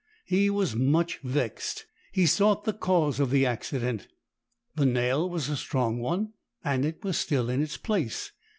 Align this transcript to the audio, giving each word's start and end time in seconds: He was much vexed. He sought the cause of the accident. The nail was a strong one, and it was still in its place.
He 0.25 0.49
was 0.49 0.75
much 0.75 1.19
vexed. 1.19 1.85
He 2.11 2.25
sought 2.25 2.63
the 2.63 2.73
cause 2.73 3.19
of 3.19 3.29
the 3.29 3.45
accident. 3.45 4.07
The 4.73 4.87
nail 4.87 5.29
was 5.29 5.47
a 5.47 5.55
strong 5.55 5.99
one, 5.99 6.33
and 6.63 6.85
it 6.85 7.03
was 7.03 7.19
still 7.19 7.51
in 7.51 7.61
its 7.61 7.77
place. 7.77 8.31